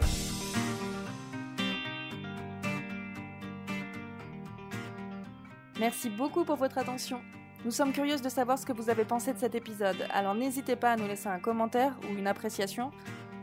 Merci 5.78 6.10
beaucoup 6.10 6.44
pour 6.44 6.56
votre 6.56 6.78
attention. 6.78 7.20
Nous 7.64 7.70
sommes 7.70 7.92
curieuses 7.92 8.22
de 8.22 8.28
savoir 8.28 8.58
ce 8.58 8.66
que 8.66 8.72
vous 8.72 8.90
avez 8.90 9.04
pensé 9.04 9.32
de 9.32 9.38
cet 9.38 9.54
épisode, 9.54 10.06
alors 10.12 10.34
n'hésitez 10.34 10.76
pas 10.76 10.92
à 10.92 10.96
nous 10.96 11.06
laisser 11.06 11.28
un 11.28 11.38
commentaire 11.40 11.96
ou 12.04 12.16
une 12.16 12.26
appréciation, 12.26 12.90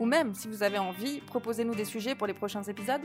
ou 0.00 0.06
même, 0.06 0.34
si 0.34 0.48
vous 0.48 0.62
avez 0.62 0.78
envie, 0.78 1.20
proposez-nous 1.20 1.74
des 1.74 1.84
sujets 1.84 2.14
pour 2.14 2.26
les 2.26 2.34
prochains 2.34 2.62
épisodes. 2.62 3.02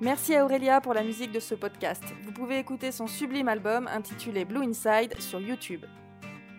Merci 0.00 0.36
à 0.36 0.44
Aurélia 0.44 0.80
pour 0.80 0.94
la 0.94 1.02
musique 1.02 1.32
de 1.32 1.40
ce 1.40 1.54
podcast. 1.54 2.04
Vous 2.24 2.32
pouvez 2.32 2.58
écouter 2.58 2.92
son 2.92 3.06
sublime 3.08 3.48
album 3.48 3.88
intitulé 3.88 4.44
Blue 4.44 4.62
Inside 4.62 5.20
sur 5.20 5.40
YouTube. 5.40 5.84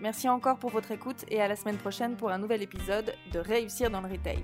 Merci 0.01 0.27
encore 0.27 0.59
pour 0.59 0.71
votre 0.71 0.91
écoute 0.91 1.25
et 1.29 1.41
à 1.41 1.47
la 1.47 1.55
semaine 1.55 1.77
prochaine 1.77 2.15
pour 2.15 2.31
un 2.31 2.37
nouvel 2.37 2.61
épisode 2.61 3.13
de 3.31 3.39
Réussir 3.39 3.89
dans 3.89 4.01
le 4.01 4.09
Retail. 4.09 4.39